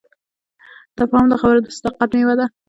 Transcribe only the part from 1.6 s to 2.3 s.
د صداقت